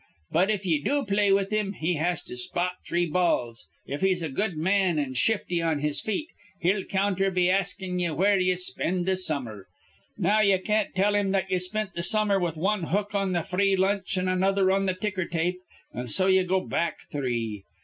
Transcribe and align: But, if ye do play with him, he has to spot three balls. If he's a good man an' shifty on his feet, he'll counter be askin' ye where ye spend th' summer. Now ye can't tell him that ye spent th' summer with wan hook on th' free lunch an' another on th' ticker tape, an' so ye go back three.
But, 0.31 0.49
if 0.49 0.65
ye 0.65 0.81
do 0.81 1.05
play 1.05 1.31
with 1.31 1.51
him, 1.51 1.73
he 1.73 1.93
has 1.93 2.23
to 2.23 2.35
spot 2.35 2.71
three 2.87 3.05
balls. 3.05 3.67
If 3.85 4.01
he's 4.01 4.23
a 4.23 4.29
good 4.29 4.57
man 4.57 4.97
an' 4.97 5.13
shifty 5.13 5.61
on 5.61 5.77
his 5.77 6.01
feet, 6.01 6.27
he'll 6.59 6.83
counter 6.85 7.29
be 7.29 7.49
askin' 7.49 7.99
ye 7.99 8.09
where 8.09 8.39
ye 8.39 8.55
spend 8.55 9.05
th' 9.05 9.19
summer. 9.19 9.67
Now 10.17 10.39
ye 10.41 10.57
can't 10.57 10.95
tell 10.95 11.13
him 11.13 11.29
that 11.33 11.51
ye 11.51 11.59
spent 11.59 11.91
th' 11.95 12.03
summer 12.03 12.39
with 12.39 12.57
wan 12.57 12.85
hook 12.85 13.13
on 13.13 13.35
th' 13.35 13.45
free 13.45 13.75
lunch 13.75 14.17
an' 14.17 14.27
another 14.27 14.71
on 14.71 14.87
th' 14.87 14.99
ticker 14.99 15.25
tape, 15.25 15.59
an' 15.93 16.07
so 16.07 16.25
ye 16.25 16.43
go 16.45 16.61
back 16.61 17.01
three. 17.11 17.63